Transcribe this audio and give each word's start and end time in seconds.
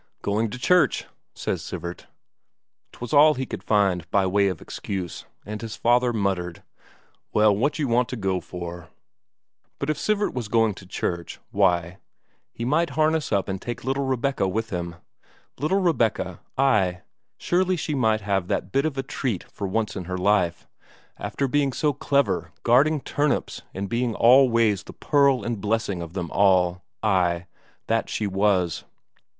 "Going 0.23 0.49
to 0.49 0.57
church," 0.57 1.05
says 1.35 1.61
Sivert. 1.61 2.07
'Twas 2.91 3.13
all 3.13 3.35
he 3.35 3.45
could 3.45 3.61
find 3.61 4.09
by 4.09 4.25
way 4.25 4.47
of 4.47 4.59
excuse, 4.59 5.25
and 5.45 5.61
his 5.61 5.75
father 5.75 6.11
muttered:" 6.11 6.63
Well, 7.33 7.55
what 7.55 7.77
you 7.77 7.87
want 7.87 8.09
to 8.09 8.15
go 8.15 8.39
for...?" 8.41 8.89
But 9.79 9.91
if 9.91 9.99
Sivert 9.99 10.33
was 10.33 10.47
going 10.47 10.73
to 10.73 10.87
church, 10.87 11.39
why, 11.51 11.99
he 12.51 12.65
might 12.65 12.89
harness 12.97 13.31
up 13.31 13.47
and 13.47 13.61
take 13.61 13.83
little 13.83 14.03
Rebecca 14.07 14.47
with 14.47 14.71
him. 14.71 14.95
Little 15.59 15.77
Rebecca, 15.79 16.39
ay, 16.57 17.01
surely 17.37 17.75
she 17.75 17.93
might 17.93 18.21
have 18.21 18.47
that 18.47 18.71
bit 18.71 18.85
of 18.87 18.97
a 18.97 19.03
treat 19.03 19.43
for 19.51 19.67
once 19.67 19.95
in 19.95 20.05
her 20.05 20.17
life, 20.17 20.67
after 21.19 21.47
being 21.47 21.71
so 21.73 21.93
clever 21.93 22.51
guarding 22.63 23.01
turnips 23.01 23.61
and 23.71 23.87
being 23.87 24.15
all 24.15 24.49
ways 24.49 24.81
the 24.81 24.93
pearl 24.93 25.43
and 25.43 25.61
blessing 25.61 26.01
of 26.01 26.13
them 26.13 26.31
all, 26.31 26.81
ay, 27.03 27.45
that 27.85 28.09
she 28.09 28.25
was. 28.25 28.83